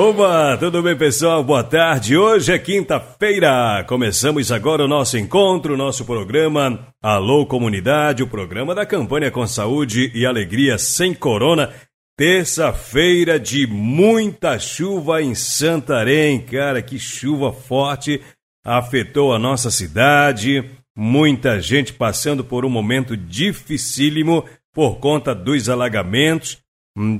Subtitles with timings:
[0.00, 1.42] Oba, tudo bem pessoal?
[1.42, 2.16] Boa tarde.
[2.16, 3.82] Hoje é quinta-feira.
[3.82, 9.44] Começamos agora o nosso encontro, o nosso programa Alô Comunidade, o programa da campanha com
[9.44, 11.72] saúde e alegria sem corona.
[12.16, 16.42] Terça-feira de muita chuva em Santarém.
[16.42, 18.22] Cara, que chuva forte
[18.64, 20.64] afetou a nossa cidade.
[20.96, 26.56] Muita gente passando por um momento dificílimo por conta dos alagamentos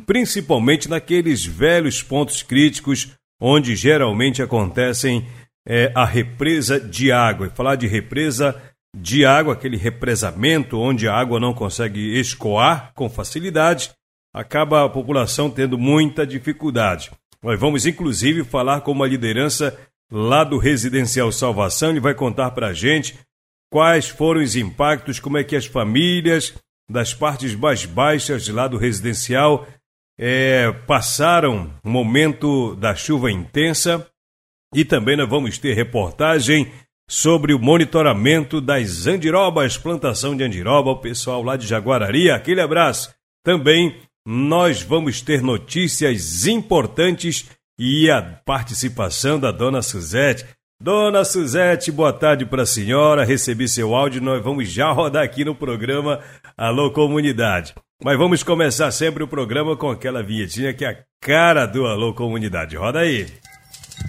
[0.06, 5.26] principalmente naqueles velhos pontos críticos onde geralmente acontecem
[5.66, 7.46] é, a represa de água.
[7.46, 8.60] E falar de represa
[8.96, 13.90] de água, aquele represamento onde a água não consegue escoar com facilidade,
[14.34, 17.10] acaba a população tendo muita dificuldade.
[17.42, 19.78] Nós vamos inclusive falar com uma liderança
[20.10, 23.18] lá do Residencial Salvação, ele vai contar para a gente
[23.70, 26.54] quais foram os impactos, como é que as famílias
[26.88, 29.66] das partes mais baixas lá do residencial
[30.18, 34.06] é, passaram o momento da chuva intensa
[34.74, 36.70] e também nós vamos ter reportagem
[37.08, 43.14] sobre o monitoramento das andirobas, plantação de andiroba, o pessoal lá de Jaguarari, aquele abraço.
[43.42, 50.44] Também nós vamos ter notícias importantes e a participação da dona Suzete.
[50.80, 53.24] Dona Suzete, boa tarde para a senhora.
[53.24, 56.20] Recebi seu áudio, nós vamos já rodar aqui no programa
[56.58, 57.72] Alô Comunidade.
[58.02, 62.12] Mas vamos começar sempre o programa com aquela vinhetinha que é a cara do Alô
[62.12, 62.74] Comunidade.
[62.76, 63.28] Roda aí.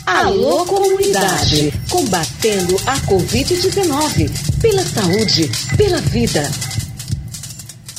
[0.03, 6.41] Alô Comunidade, combatendo a Covid-19, pela saúde, pela vida.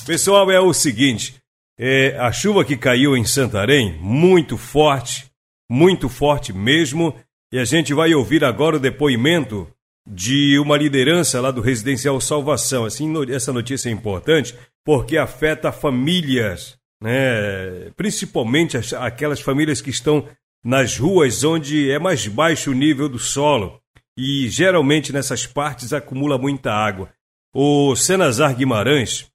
[0.05, 1.37] Pessoal, é o seguinte,
[1.79, 5.27] é, a chuva que caiu em Santarém, muito forte,
[5.71, 7.15] muito forte mesmo,
[7.53, 9.69] e a gente vai ouvir agora o depoimento
[10.13, 12.85] de uma liderança lá do Residencial Salvação.
[12.85, 17.91] Assim, essa notícia é importante porque afeta famílias, né?
[17.97, 20.27] principalmente as, aquelas famílias que estão
[20.65, 23.81] nas ruas onde é mais baixo o nível do solo
[24.19, 27.09] e geralmente nessas partes acumula muita água.
[27.55, 29.31] O Senazar Guimarães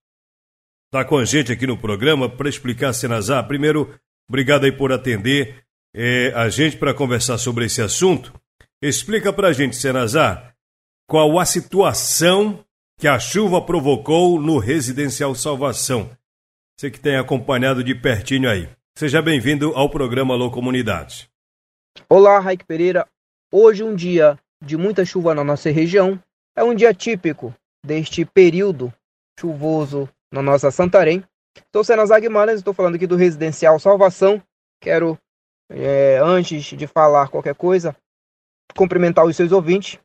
[0.88, 3.47] está com a gente aqui no programa para explicar, Senazar.
[3.47, 3.94] Primeiro,
[4.30, 5.63] obrigado aí por atender
[5.94, 8.34] é, a gente para conversar sobre esse assunto.
[8.81, 10.54] Explica para a gente, Senazar,
[11.07, 12.66] qual a situação
[12.97, 16.09] que a chuva provocou no Residencial Salvação.
[16.75, 18.67] Você que tem acompanhado de pertinho aí.
[18.97, 21.29] Seja bem-vindo ao programa Alô Comunidade.
[22.09, 23.07] Olá, Raik Pereira.
[23.51, 26.19] Hoje um dia de muita chuva na nossa região.
[26.55, 27.53] É um dia típico
[27.85, 28.91] deste período
[29.39, 31.23] chuvoso na nossa Santarém.
[31.71, 34.41] Sou Senazar Guimarães, estou falando aqui do Residencial Salvação.
[34.81, 35.17] Quero
[35.69, 37.95] é, antes de falar qualquer coisa,
[38.75, 39.99] cumprimentar os seus ouvintes.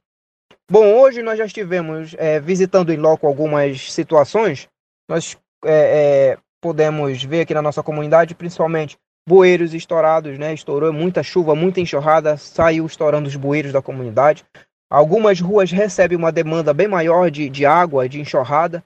[0.73, 4.69] Bom, hoje nós já estivemos é, visitando em loco algumas situações.
[5.09, 8.97] Nós é, é, podemos ver aqui na nossa comunidade, principalmente
[9.29, 10.55] bueiros estourados, né?
[10.55, 14.45] Estourou muita chuva, muita enxurrada, saiu estourando os bueiros da comunidade.
[14.89, 18.85] Algumas ruas recebem uma demanda bem maior de, de água, de enxurrada,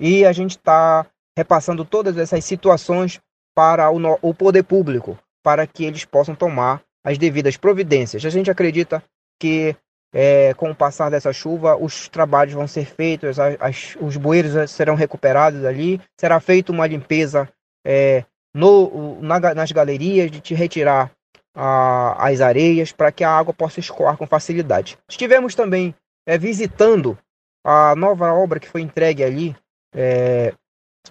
[0.00, 1.04] e a gente está
[1.36, 3.20] repassando todas essas situações
[3.54, 8.24] para o, o poder público, para que eles possam tomar as devidas providências.
[8.24, 9.02] A gente acredita
[9.38, 9.76] que
[10.12, 14.70] é, com o passar dessa chuva, os trabalhos vão ser feitos, as, as, os bueiros
[14.70, 17.48] serão recuperados ali, será feita uma limpeza
[17.86, 18.24] é,
[18.54, 21.10] no, na, nas galerias de retirar
[21.54, 24.98] a, as areias para que a água possa escoar com facilidade.
[25.08, 25.94] Estivemos também
[26.26, 27.16] é, visitando
[27.64, 29.56] a nova obra que foi entregue ali
[29.94, 30.52] é,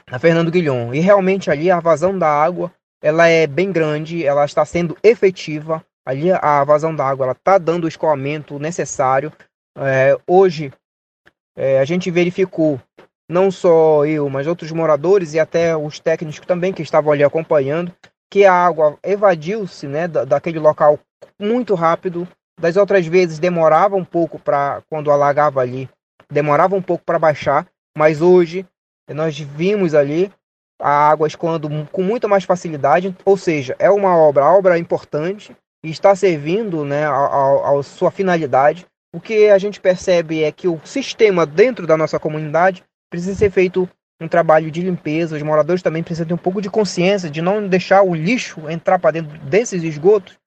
[0.09, 2.71] na Fernando Guilhom e realmente ali a vazão da água
[3.01, 5.83] ela é bem grande, ela está sendo efetiva.
[6.09, 9.31] Ali a vazão da água está dando o escoamento necessário.
[9.77, 10.73] É, hoje
[11.55, 12.81] é, a gente verificou,
[13.29, 17.93] não só eu, mas outros moradores e até os técnicos também que estavam ali acompanhando,
[18.27, 20.97] que a água evadiu-se né, da, daquele local
[21.39, 22.27] muito rápido.
[22.59, 25.87] Das outras vezes demorava um pouco para, quando alagava ali,
[26.27, 28.65] demorava um pouco para baixar, mas hoje
[29.07, 30.33] nós vimos ali
[30.81, 34.79] a água escoando com muita mais facilidade, ou seja, é uma obra, a obra é
[34.79, 38.85] importante, está servindo né, a, sua finalidade.
[39.13, 43.49] O que a gente percebe é que o sistema dentro da nossa comunidade precisa ser
[43.49, 43.89] feito
[44.21, 45.35] um trabalho de limpeza.
[45.35, 48.99] Os moradores também precisam ter um pouco de consciência de não deixar o lixo entrar
[48.99, 50.37] para dentro desses esgotos,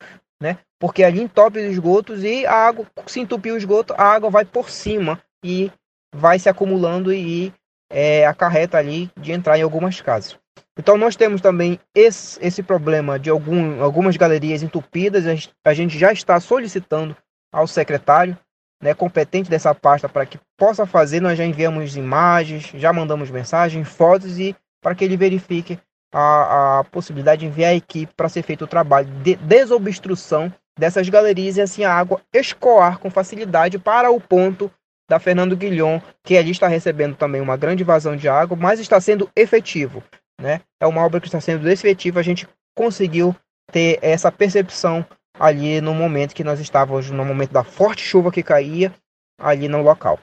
[0.40, 0.58] né?
[0.78, 4.44] Porque ali entope os esgotos e a água, se entupir o esgoto, a água vai
[4.44, 5.70] por cima e
[6.14, 7.52] vai se acumulando e
[7.90, 10.38] é, acarreta ali de entrar em algumas casas.
[10.78, 15.24] Então nós temos também esse, esse problema de algum, algumas galerias entupidas.
[15.64, 17.16] A gente já está solicitando
[17.52, 18.36] ao secretário
[18.82, 21.20] né, competente dessa pasta para que possa fazer.
[21.20, 25.78] Nós já enviamos imagens, já mandamos mensagens, fotos e para que ele verifique
[26.12, 31.08] a, a possibilidade de enviar a equipe para ser feito o trabalho de desobstrução dessas
[31.08, 34.70] galerias e assim a água escoar com facilidade para o ponto
[35.08, 39.00] da Fernando Guilhom, que ali está recebendo também uma grande vazão de água, mas está
[39.00, 40.02] sendo efetivo.
[40.42, 40.60] Né?
[40.80, 43.34] É uma obra que está sendo efetiva, a gente conseguiu
[43.70, 45.06] ter essa percepção
[45.38, 48.92] ali no momento que nós estávamos, no momento da forte chuva que caía
[49.40, 50.18] ali no local.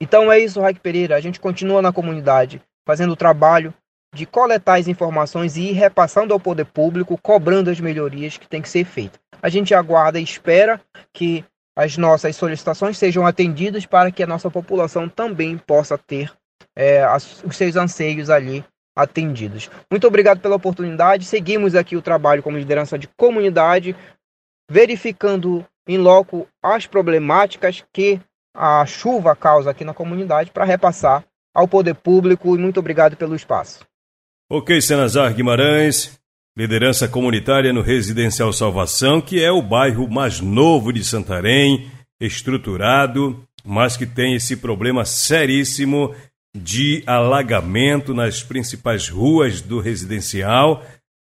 [0.00, 1.14] Então é isso, Raik Pereira.
[1.14, 3.72] A gente continua na comunidade fazendo o trabalho
[4.14, 8.62] de coletar as informações e ir repassando ao poder público, cobrando as melhorias que tem
[8.62, 9.20] que ser feitas.
[9.42, 10.80] A gente aguarda e espera
[11.12, 11.44] que
[11.76, 16.32] as nossas solicitações sejam atendidas para que a nossa população também possa ter
[16.74, 17.04] é,
[17.44, 18.64] os seus anseios ali
[18.96, 19.70] atendidos.
[19.90, 21.24] Muito obrigado pela oportunidade.
[21.24, 23.96] Seguimos aqui o trabalho como liderança de comunidade,
[24.70, 28.20] verificando em loco as problemáticas que
[28.54, 31.24] a chuva causa aqui na comunidade para repassar
[31.54, 33.84] ao poder público e muito obrigado pelo espaço.
[34.50, 36.18] Ok, Senazar Guimarães,
[36.56, 43.96] liderança comunitária no Residencial Salvação, que é o bairro mais novo de Santarém, estruturado, mas
[43.96, 46.14] que tem esse problema seríssimo
[46.54, 50.84] de alagamento nas principais ruas do residencial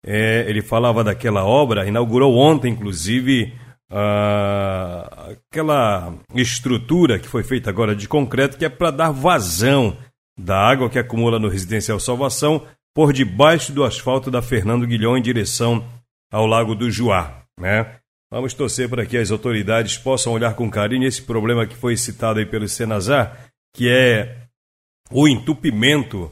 [0.06, 3.52] é, ele falava daquela obra, inaugurou ontem, inclusive,
[5.50, 9.98] aquela estrutura que foi feita agora de concreto, que é para dar vazão
[10.40, 15.22] da água que acumula no Residencial Salvação por debaixo do asfalto da Fernando Guilhom em
[15.22, 15.84] direção
[16.32, 17.42] ao Lago do Juá.
[17.60, 17.96] Né?
[18.32, 22.40] Vamos torcer para que as autoridades possam olhar com carinho esse problema que foi citado
[22.40, 24.45] aí pelo Senazar, que é
[25.12, 26.32] o entupimento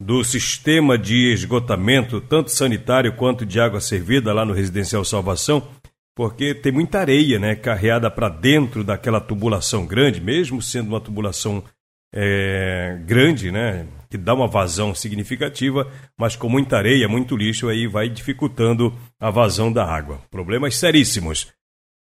[0.00, 5.66] do sistema de esgotamento, tanto sanitário quanto de água servida lá no Residencial Salvação,
[6.16, 11.62] porque tem muita areia né, carreada para dentro daquela tubulação grande, mesmo sendo uma tubulação
[12.12, 17.88] é, grande, né, que dá uma vazão significativa, mas com muita areia, muito lixo, aí
[17.88, 20.20] vai dificultando a vazão da água.
[20.30, 21.52] Problemas seríssimos.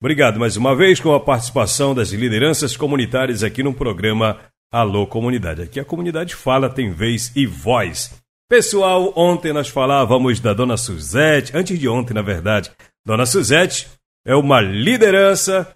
[0.01, 4.39] Obrigado mais uma vez com a participação das lideranças comunitárias aqui no programa
[4.73, 5.63] Alô Comunidade.
[5.63, 8.17] Aqui a comunidade fala, tem vez e voz.
[8.49, 12.71] Pessoal, ontem nós falávamos da Dona Suzete, antes de ontem, na verdade.
[13.05, 13.89] Dona Suzete
[14.25, 15.75] é uma liderança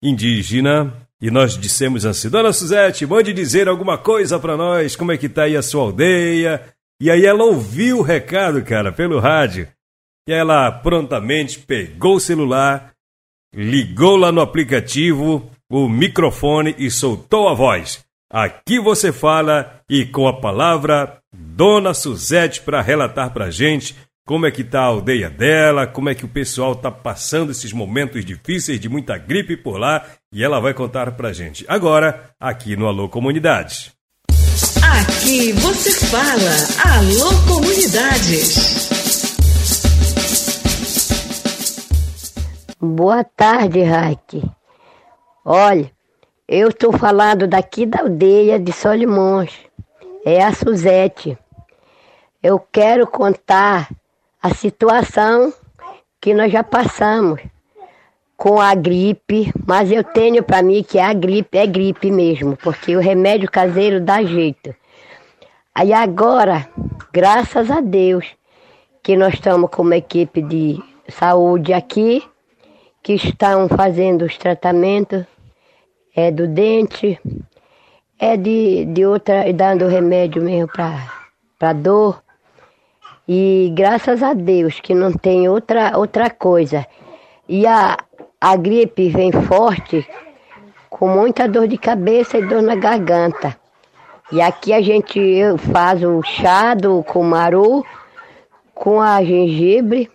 [0.00, 5.18] indígena e nós dissemos assim: Dona Suzete, mande dizer alguma coisa para nós, como é
[5.18, 6.62] que tá aí a sua aldeia.
[7.00, 9.66] E aí ela ouviu o recado, cara, pelo rádio.
[10.28, 12.94] E ela prontamente pegou o celular,
[13.52, 18.04] ligou lá no aplicativo o microfone e soltou a voz.
[18.30, 23.94] Aqui você fala e com a palavra Dona Suzete para relatar para a gente
[24.26, 27.72] como é que tá a aldeia dela, como é que o pessoal tá passando esses
[27.72, 32.30] momentos difíceis de muita gripe por lá e ela vai contar para a gente agora
[32.40, 33.92] aqui no Alô Comunidade.
[34.82, 38.86] Aqui você fala Alô Comunidades.
[42.80, 44.55] Boa tarde, Raik.
[45.48, 45.88] Olha,
[46.48, 49.56] eu estou falando daqui da aldeia de Solimões.
[50.24, 51.38] É a Suzete.
[52.42, 53.88] Eu quero contar
[54.42, 55.54] a situação
[56.20, 57.40] que nós já passamos
[58.36, 62.96] com a gripe, mas eu tenho para mim que a gripe é gripe mesmo, porque
[62.96, 64.74] o remédio caseiro dá jeito.
[65.72, 66.68] Aí agora,
[67.12, 68.26] graças a Deus,
[69.00, 72.20] que nós estamos com uma equipe de saúde aqui,
[73.00, 75.24] que estão fazendo os tratamentos
[76.16, 77.20] é do dente,
[78.18, 80.72] é de, de outra, dando remédio mesmo
[81.58, 82.22] para dor.
[83.28, 86.86] E graças a Deus que não tem outra, outra coisa.
[87.46, 87.98] E a,
[88.40, 90.08] a gripe vem forte,
[90.88, 93.54] com muita dor de cabeça e dor na garganta.
[94.32, 95.20] E aqui a gente
[95.70, 97.84] faz o chá do cumaru
[98.74, 100.10] com a gengibre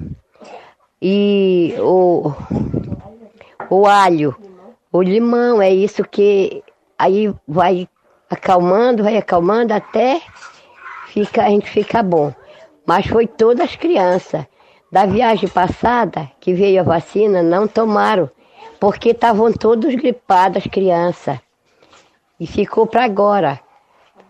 [1.01, 2.34] e o,
[3.70, 4.36] o alho
[4.91, 6.63] o limão, é isso que
[6.98, 7.88] aí vai
[8.29, 10.21] acalmando, vai acalmando até
[11.07, 12.33] fica, a gente fica bom.
[12.86, 14.45] Mas foi todas as crianças.
[14.91, 18.29] Da viagem passada, que veio a vacina, não tomaram,
[18.79, 21.39] porque estavam todos gripados, as crianças.
[22.38, 23.60] E ficou para agora.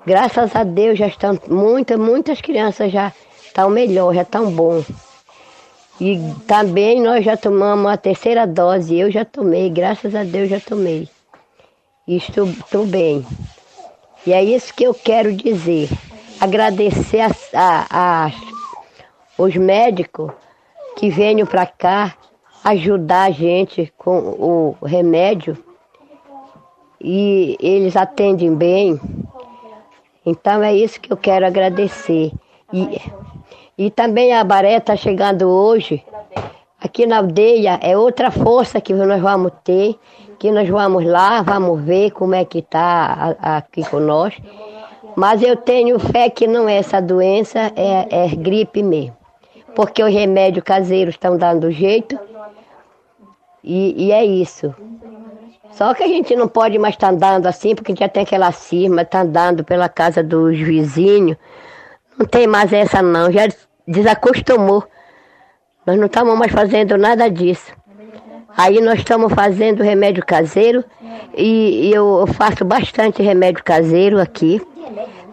[0.06, 3.12] Graças a Deus já estão muitas, muitas crianças já
[3.44, 4.84] estão melhor, já estão bom.
[6.02, 10.60] E também nós já tomamos a terceira dose, eu já tomei, graças a Deus já
[10.60, 11.08] tomei.
[12.08, 13.24] E estou, estou bem.
[14.26, 15.90] E é isso que eu quero dizer.
[16.40, 18.32] Agradecer a, a, a
[19.38, 20.32] os médicos
[20.96, 22.18] que venham para cá
[22.64, 25.56] ajudar a gente com o remédio.
[27.00, 29.00] E eles atendem bem.
[30.26, 32.32] Então é isso que eu quero agradecer.
[32.74, 33.00] E,
[33.78, 36.04] e também a Baré está chegando hoje.
[36.80, 39.96] Aqui na aldeia é outra força que nós vamos ter,
[40.40, 44.36] que nós vamos lá, vamos ver como é que está aqui com nós.
[45.16, 49.16] Mas eu tenho fé que não é essa doença, é, é gripe mesmo.
[49.76, 52.20] Porque os remédios caseiros estão dando jeito.
[53.64, 54.74] E, e, é isso.
[55.72, 58.52] Só que a gente não pode mais estar tá andando assim, porque já tem aquela
[58.52, 61.38] cisma, está andando pela casa dos vizinhos.
[62.22, 63.48] Não tem mais essa não, já
[63.88, 64.84] desacostumou.
[65.88, 67.74] Nós não estamos mais fazendo nada disso.
[68.56, 70.86] Aí nós estamos fazendo remédio caseiro
[71.36, 74.62] e, e eu faço bastante remédio caseiro aqui.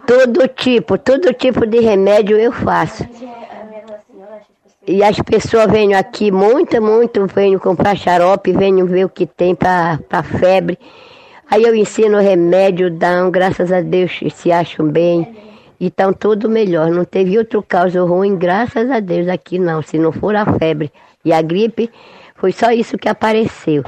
[0.07, 3.07] Todo tipo, todo tipo de remédio eu faço.
[4.87, 9.53] E as pessoas vêm aqui, muito, muito, vêm comprar xarope, vêm ver o que tem
[9.53, 10.79] para febre.
[11.51, 15.48] Aí eu ensino remédio, dão, graças a Deus se acham bem.
[15.79, 16.91] E estão tudo melhor.
[16.91, 19.81] Não teve outro caso ruim, graças a Deus, aqui não.
[19.81, 20.91] Se não for a febre
[21.23, 21.89] e a gripe,
[22.35, 23.83] foi só isso que apareceu.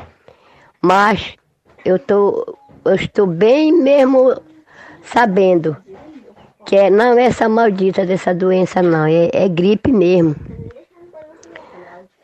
[0.81, 1.35] Mas
[1.83, 4.41] eu, tô, eu estou bem mesmo
[5.03, 5.75] sabendo
[6.65, 9.05] que é, não é essa maldita dessa doença, não.
[9.05, 10.35] É, é gripe mesmo.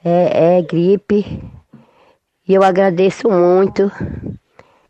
[0.06, 1.44] É, é gripe.
[2.48, 3.92] E eu agradeço muito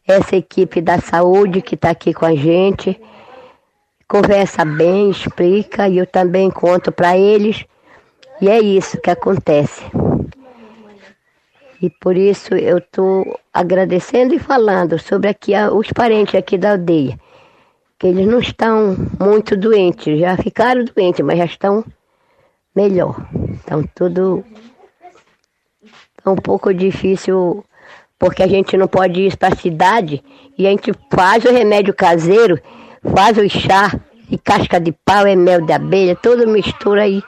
[0.07, 2.99] essa equipe da saúde que está aqui com a gente
[4.07, 7.65] conversa bem, explica e eu também conto para eles.
[8.41, 9.83] E é isso que acontece.
[11.81, 17.19] E por isso eu estou agradecendo e falando sobre aqui os parentes aqui da aldeia.
[17.99, 21.83] Que eles não estão muito doentes, já ficaram doentes, mas já estão
[22.75, 23.15] melhor.
[23.33, 24.43] Então tudo
[26.23, 27.63] é um pouco difícil
[28.19, 30.23] porque a gente não pode ir para a cidade
[30.57, 32.59] e a gente faz o remédio caseiro
[33.15, 33.99] faz o chá
[34.29, 37.23] e casca de pau, é mel de abelha, tudo mistura e,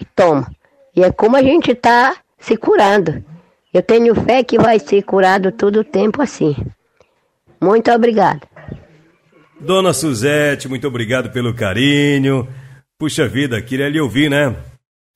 [0.00, 0.50] e toma.
[0.96, 3.24] E é como a gente está se curando.
[3.72, 6.54] Eu tenho fé que vai ser curado todo o tempo assim.
[7.60, 8.40] Muito obrigada.
[9.60, 12.46] Dona Suzete, muito obrigado pelo carinho.
[12.98, 14.54] Puxa vida, queria lhe ouvir, né?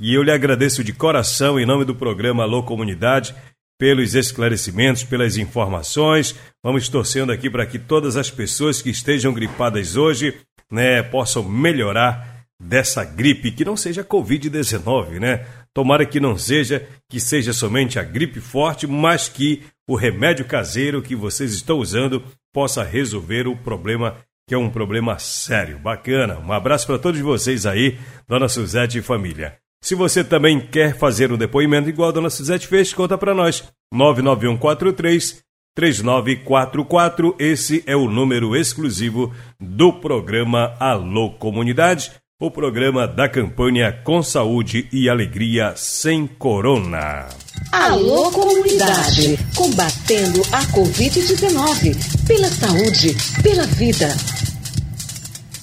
[0.01, 3.35] E eu lhe agradeço de coração, em nome do programa Alô Comunidade,
[3.79, 6.35] pelos esclarecimentos, pelas informações.
[6.63, 10.35] Vamos torcendo aqui para que todas as pessoas que estejam gripadas hoje
[10.71, 15.47] né, possam melhorar dessa gripe, que não seja Covid-19, né?
[15.73, 21.01] Tomara que não seja, que seja somente a gripe forte, mas que o remédio caseiro
[21.01, 24.17] que vocês estão usando possa resolver o problema,
[24.49, 25.79] que é um problema sério.
[25.79, 26.39] Bacana.
[26.41, 29.57] Um abraço para todos vocês aí, Dona Suzete e família.
[29.81, 33.65] Se você também quer fazer um depoimento igual a Dona Suzete fez, conta para nós.
[33.93, 35.43] 99143
[35.79, 44.21] 3944, esse é o número exclusivo do programa Alô Comunidade, o programa da campanha Com
[44.21, 47.29] Saúde e Alegria Sem Corona.
[47.71, 54.09] Alô Comunidade, combatendo a Covid-19, pela saúde, pela vida.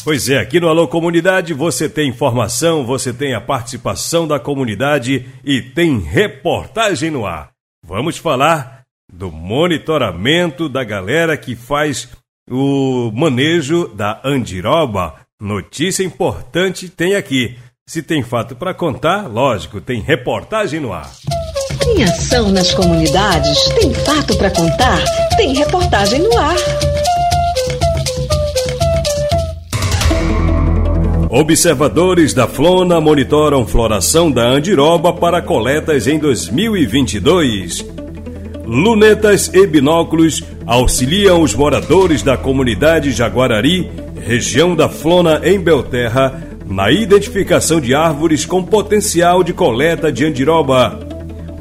[0.06, 5.26] Pois é, aqui no Alô Comunidade você tem informação, você tem a participação da comunidade
[5.44, 7.50] e tem reportagem no ar.
[7.84, 12.08] Vamos falar do monitoramento da galera que faz
[12.48, 15.16] o manejo da andiroba.
[15.42, 17.58] Notícia importante tem aqui.
[17.90, 21.10] Se tem fato para contar, lógico, tem reportagem no ar.
[21.80, 25.04] Tem ação nas comunidades, tem fato para contar,
[25.36, 26.58] tem reportagem no ar.
[31.30, 37.86] Observadores da Flona monitoram floração da andiroba para coletas em 2022.
[38.64, 43.90] Lunetas e binóculos auxiliam os moradores da comunidade Jaguarari,
[44.24, 51.00] região da Flona em Belterra, na identificação de árvores com potencial de coleta de andiroba.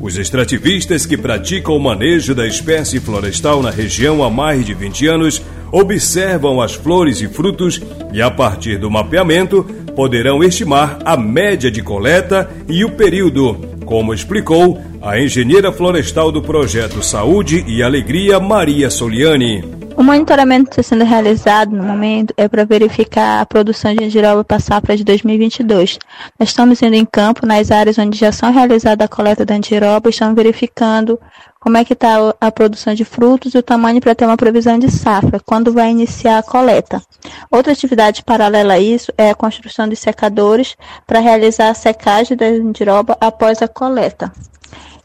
[0.00, 5.06] Os extrativistas que praticam o manejo da espécie florestal na região há mais de 20
[5.06, 5.42] anos
[5.74, 9.64] observam as flores e frutos e, a partir do mapeamento,
[9.96, 16.40] poderão estimar a média de coleta e o período, como explicou a engenheira florestal do
[16.40, 19.64] projeto Saúde e Alegria, Maria Soliani.
[19.96, 24.44] O monitoramento que está sendo realizado no momento é para verificar a produção de andiroba
[24.44, 25.98] para a safra de 2022.
[26.38, 30.08] Nós estamos indo em campo nas áreas onde já são realizada a coleta da andiroba,
[30.08, 31.18] estamos verificando
[31.64, 34.78] como é que está a produção de frutos e o tamanho para ter uma previsão
[34.78, 37.02] de safra, quando vai iniciar a coleta.
[37.50, 42.44] Outra atividade paralela a isso é a construção de secadores para realizar a secagem da
[42.44, 44.30] andiroba após a coleta.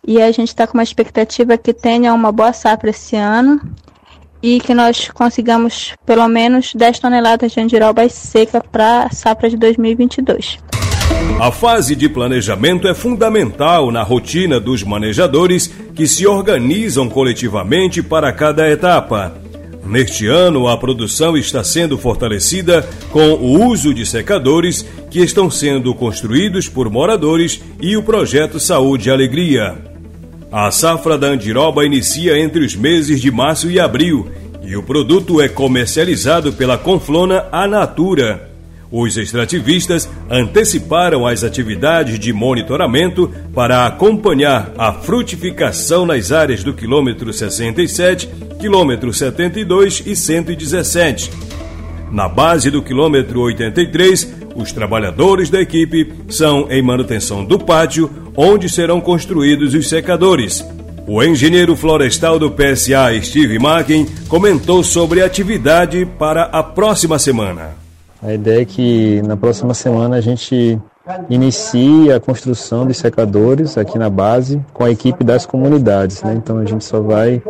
[0.05, 3.61] E a gente está com uma expectativa que tenha uma boa safra esse ano
[4.43, 9.55] e que nós consigamos pelo menos 10 toneladas de andiroba seca para a safra de
[9.55, 10.59] 2022.
[11.39, 18.31] A fase de planejamento é fundamental na rotina dos manejadores que se organizam coletivamente para
[18.33, 19.33] cada etapa.
[19.85, 25.95] Neste ano, a produção está sendo fortalecida com o uso de secadores que estão sendo
[25.95, 29.77] construídos por moradores e o projeto Saúde e Alegria.
[30.51, 34.29] A safra da andiroba inicia entre os meses de março e abril
[34.61, 38.48] e o produto é comercializado pela Conflona Anatura.
[38.91, 47.31] Os extrativistas anteciparam as atividades de monitoramento para acompanhar a frutificação nas áreas do quilômetro
[47.31, 48.27] 67,
[48.59, 51.31] quilômetro 72 e 117.
[52.11, 58.67] Na base do quilômetro 83, os trabalhadores da equipe são em manutenção do pátio, onde
[58.67, 60.65] serão construídos os secadores.
[61.05, 67.88] O engenheiro florestal do PSA, Steve Macken, comentou sobre a atividade para a próxima semana.
[68.21, 70.79] A ideia é que na próxima semana a gente
[71.29, 76.21] inicie a construção de secadores aqui na base com a equipe das comunidades.
[76.21, 76.33] Né?
[76.35, 77.41] Então a gente só vai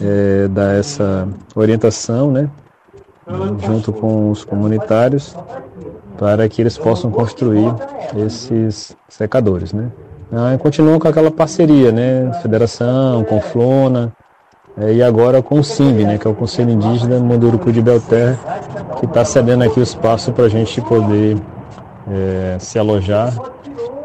[0.00, 2.50] é, dar essa orientação né?
[3.64, 5.36] junto com os comunitários
[6.18, 7.72] para que eles possam construir
[8.26, 9.72] esses secadores.
[9.72, 9.90] Né?
[10.32, 12.32] Ah, continuam com aquela parceria, né?
[12.40, 14.12] Federação, com Flona,
[14.80, 18.38] é, e agora com o SIMB, né, que é o Conselho Indígena Munduruku de Belterra,
[18.98, 21.36] que está cedendo aqui o espaço para a gente poder
[22.10, 23.34] é, se alojar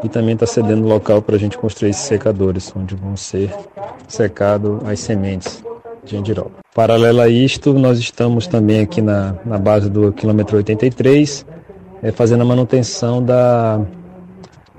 [0.04, 3.50] e também está cedendo local para a gente construir esses secadores, onde vão ser
[4.06, 5.64] secadas as sementes
[6.04, 6.52] de andiroba.
[6.74, 11.46] Paralelo a isto, nós estamos também aqui na, na base do quilômetro 83,
[12.02, 13.80] é, fazendo a manutenção da,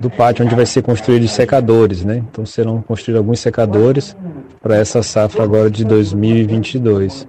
[0.00, 2.22] do pátio onde vai ser construídos secadores, né?
[2.30, 4.16] Então serão construídos alguns secadores
[4.62, 7.26] para essa safra agora de 2022.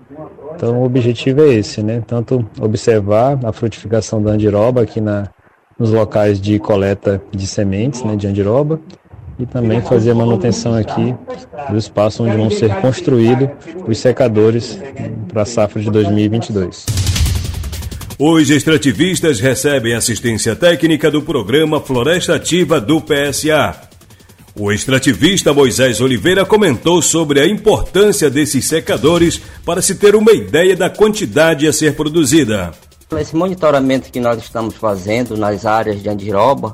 [0.56, 2.04] Então o objetivo é esse, né?
[2.06, 5.30] Tanto observar a frutificação da andiroba aqui na,
[5.78, 8.80] nos locais de coleta de sementes, né, de andiroba,
[9.40, 11.16] e também fazer a manutenção aqui
[11.70, 13.48] do espaço onde vão ser construídos
[13.88, 14.78] os secadores
[15.30, 17.09] para a safra de 2022.
[18.22, 23.74] Os extrativistas recebem assistência técnica do programa Floresta Ativa do PSA.
[24.54, 30.76] O extrativista Moisés Oliveira comentou sobre a importância desses secadores para se ter uma ideia
[30.76, 32.74] da quantidade a ser produzida.
[33.18, 36.74] Esse monitoramento que nós estamos fazendo nas áreas de andiroba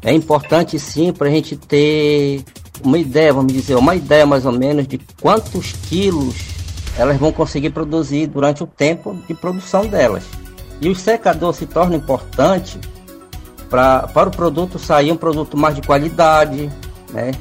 [0.00, 2.42] é importante sim para a gente ter
[2.82, 6.36] uma ideia, vamos dizer, uma ideia mais ou menos de quantos quilos
[6.96, 10.24] elas vão conseguir produzir durante o tempo de produção delas.
[10.80, 12.80] E o secador se torna importante
[13.68, 16.70] pra, para o produto sair um produto mais de qualidade,
[17.12, 17.32] né?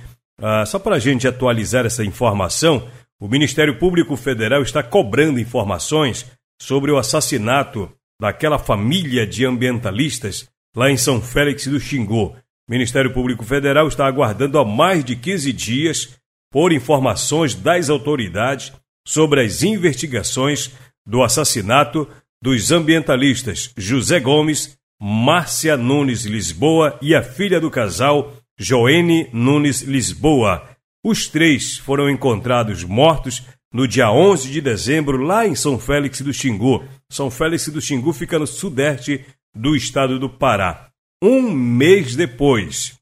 [0.40, 2.88] Ah, só para a gente atualizar essa informação,
[3.20, 6.27] o Ministério Público Federal está cobrando informações
[6.61, 12.35] sobre o assassinato daquela família de ambientalistas lá em São Félix do Xingu.
[12.68, 16.16] O Ministério Público Federal está aguardando há mais de 15 dias
[16.51, 18.73] por informações das autoridades
[19.07, 20.70] sobre as investigações
[21.07, 22.09] do assassinato
[22.42, 30.69] dos ambientalistas José Gomes, Márcia Nunes Lisboa e a filha do casal, Joene Nunes Lisboa.
[31.05, 36.33] Os três foram encontrados mortos no dia 11 de dezembro, lá em São Félix do
[36.33, 36.85] Xingu.
[37.11, 40.88] São Félix do Xingu fica no sudeste do estado do Pará.
[41.23, 42.97] Um mês depois,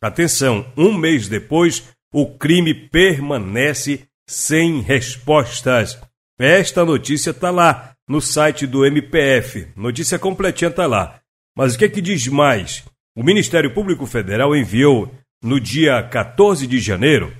[0.00, 5.98] atenção, um mês depois, o crime permanece sem respostas.
[6.38, 9.68] Esta notícia está lá no site do MPF.
[9.74, 11.20] Notícia completinha está lá.
[11.56, 12.84] Mas o que é que diz mais?
[13.16, 15.10] O Ministério Público Federal enviou,
[15.42, 17.34] no dia 14 de janeiro,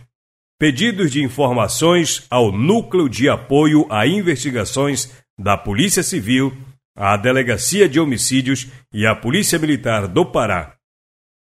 [0.59, 6.57] pedidos de informações ao Núcleo de Apoio a Investigações da Polícia Civil,
[6.97, 10.77] à Delegacia de Homicídios e à Polícia Militar do Pará.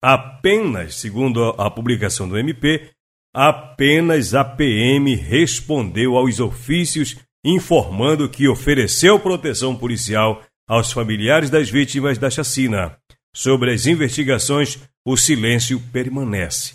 [0.02, 2.90] Apenas, segundo a publicação do MP,
[3.32, 12.18] apenas a PM respondeu aos ofícios informando que ofereceu proteção policial aos familiares das vítimas
[12.18, 12.98] da chacina.
[13.37, 16.72] Sobre as investigações, o silêncio permanece.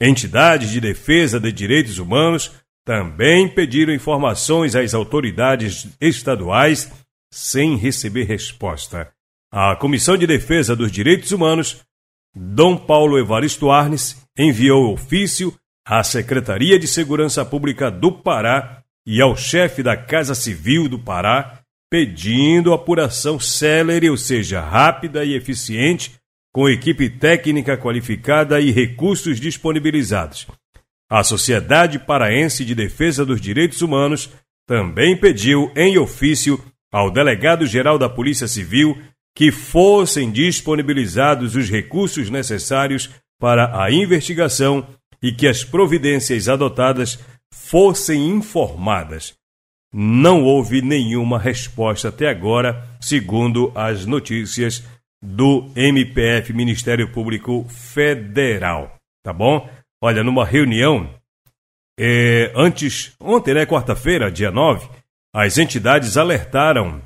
[0.00, 2.50] Entidades de defesa de direitos humanos
[2.86, 6.90] também pediram informações às autoridades estaduais
[7.30, 9.12] sem receber resposta.
[9.52, 11.82] A Comissão de Defesa dos Direitos Humanos,
[12.34, 15.54] Dom Paulo Evaristo Arnes, enviou ofício
[15.86, 21.59] à Secretaria de Segurança Pública do Pará e ao chefe da Casa Civil do Pará,
[21.90, 26.12] pedindo apuração célere, ou seja, rápida e eficiente,
[26.52, 30.46] com equipe técnica qualificada e recursos disponibilizados.
[31.10, 34.30] A Sociedade Paraense de Defesa dos Direitos Humanos
[34.66, 38.96] também pediu em ofício ao delegado-geral da Polícia Civil
[39.34, 44.86] que fossem disponibilizados os recursos necessários para a investigação
[45.22, 47.18] e que as providências adotadas
[47.52, 49.39] fossem informadas.
[49.92, 54.84] Não houve nenhuma resposta até agora, segundo as notícias
[55.22, 58.96] do MPF, Ministério Público Federal.
[59.22, 59.68] Tá bom?
[60.02, 61.12] Olha, numa reunião,
[61.98, 64.88] é, antes, ontem, né, quarta-feira, dia 9,
[65.34, 67.02] as entidades alertaram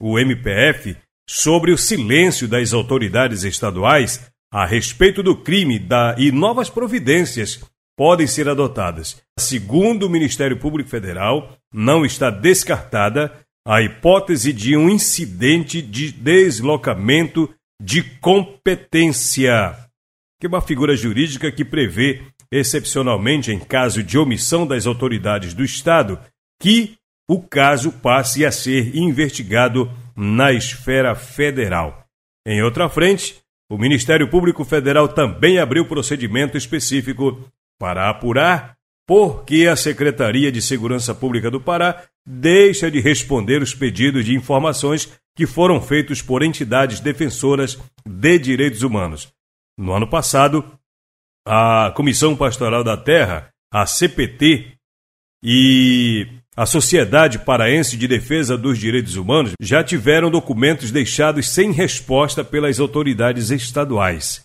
[0.00, 0.96] o MPF
[1.28, 7.60] sobre o silêncio das autoridades estaduais a respeito do crime da, e novas providências
[8.00, 9.20] podem ser adotadas.
[9.38, 13.30] Segundo o Ministério Público Federal, não está descartada
[13.68, 19.76] a hipótese de um incidente de deslocamento de competência,
[20.40, 25.62] que é uma figura jurídica que prevê, excepcionalmente em caso de omissão das autoridades do
[25.62, 26.18] Estado,
[26.58, 26.96] que
[27.28, 32.06] o caso passe a ser investigado na esfera federal.
[32.46, 33.36] Em outra frente,
[33.70, 37.38] o Ministério Público Federal também abriu procedimento específico
[37.80, 43.74] para apurar por que a Secretaria de Segurança Pública do Pará deixa de responder os
[43.74, 49.32] pedidos de informações que foram feitos por entidades defensoras de direitos humanos.
[49.78, 50.64] No ano passado,
[51.46, 54.78] a Comissão Pastoral da Terra, a CPT,
[55.42, 62.44] e a Sociedade Paraense de Defesa dos Direitos Humanos já tiveram documentos deixados sem resposta
[62.44, 64.44] pelas autoridades estaduais.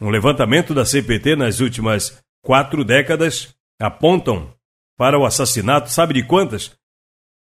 [0.00, 4.54] Um levantamento da CPT nas últimas quatro décadas apontam
[4.96, 6.72] para o assassinato, sabe de quantas?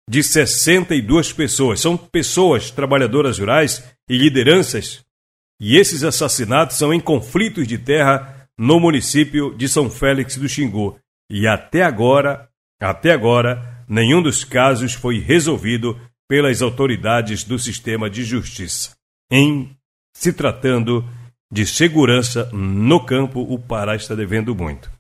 [0.09, 1.81] De 62 pessoas.
[1.81, 5.05] São pessoas, trabalhadoras rurais e lideranças.
[5.61, 10.99] E esses assassinatos são em conflitos de terra no município de São Félix do Xingu.
[11.29, 12.49] E até agora
[12.81, 18.94] até agora, nenhum dos casos foi resolvido pelas autoridades do sistema de justiça.
[19.31, 19.75] Em
[20.14, 21.05] se tratando
[21.52, 24.90] de segurança no campo, o Pará está devendo muito.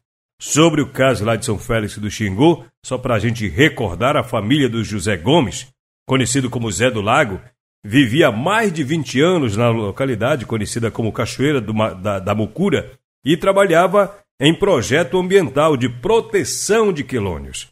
[0.40, 4.22] Sobre o caso lá de São Félix do Xingu, só para a gente recordar, a
[4.22, 5.66] família do José Gomes,
[6.06, 7.40] conhecido como Zé do Lago,
[7.84, 12.92] vivia há mais de 20 anos na localidade conhecida como Cachoeira do, da, da Mucura
[13.24, 17.68] e trabalhava em projeto ambiental de proteção de quelônios,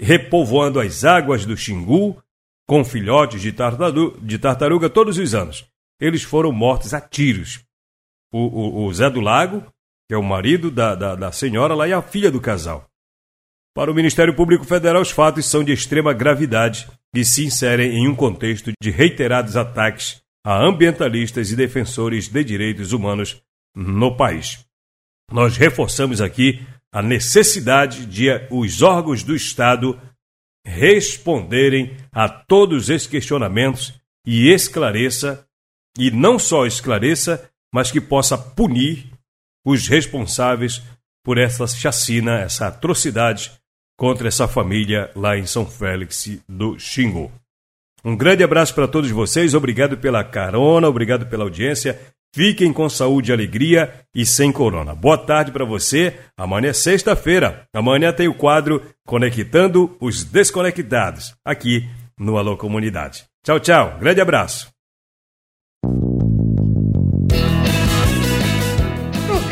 [0.00, 2.22] repovoando as águas do Xingu
[2.68, 5.66] com filhotes de, tartaruga, de tartaruga todos os anos.
[6.00, 7.60] Eles foram mortos a tiros.
[8.32, 9.64] O, o, o Zé do Lago
[10.08, 12.88] que é o marido da, da, da senhora lá e a filha do casal.
[13.76, 18.08] Para o Ministério Público Federal, os fatos são de extrema gravidade e se inserem em
[18.08, 23.42] um contexto de reiterados ataques a ambientalistas e defensores de direitos humanos
[23.76, 24.64] no país.
[25.30, 30.00] Nós reforçamos aqui a necessidade de os órgãos do Estado
[30.66, 33.92] responderem a todos esses questionamentos
[34.26, 35.46] e esclareça,
[35.98, 39.06] e não só esclareça, mas que possa punir
[39.64, 40.82] os responsáveis
[41.24, 43.52] por essa chacina, essa atrocidade
[43.98, 47.30] contra essa família lá em São Félix do Xingu.
[48.04, 51.98] Um grande abraço para todos vocês, obrigado pela carona, obrigado pela audiência.
[52.34, 54.94] Fiquem com saúde, alegria e sem corona.
[54.94, 56.14] Boa tarde para você.
[56.36, 57.66] Amanhã é sexta-feira.
[57.74, 63.24] Amanhã tem o quadro Conectando os Desconectados, aqui no Alô Comunidade.
[63.44, 63.98] Tchau, tchau.
[63.98, 64.77] Grande abraço.